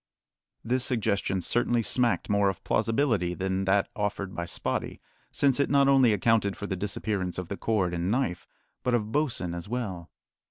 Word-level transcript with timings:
This 0.63 0.83
suggestion 0.83 1.41
certainly 1.41 1.83
smacked 1.83 2.27
more 2.27 2.49
of 2.49 2.63
plausibility 2.63 3.35
than 3.35 3.65
that 3.65 3.87
offered 3.95 4.33
by 4.33 4.45
Spottie, 4.45 4.99
since 5.31 5.59
it 5.59 5.69
not 5.69 5.87
only 5.87 6.11
accounted 6.11 6.57
for 6.57 6.65
the 6.65 6.75
disappearance 6.75 7.37
of 7.37 7.49
the 7.49 7.57
cord 7.57 7.93
and 7.93 8.09
knife, 8.09 8.47
but 8.81 8.95
of 8.95 9.11
Bosin 9.11 9.53
as 9.53 9.69
well. 9.69 10.09